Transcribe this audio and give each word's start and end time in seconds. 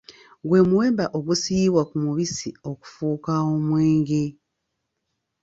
Gwe 0.47 0.59
muwemba 0.69 1.05
ogusiyibwa 1.17 1.81
ku 1.89 1.95
mubisi 2.03 2.49
okufuuka 2.71 3.31
omwenge. 3.53 4.23